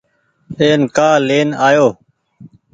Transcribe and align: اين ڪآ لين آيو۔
اين 0.59 0.81
ڪآ 0.95 1.09
لين 1.27 1.49
آيو۔ 1.67 1.87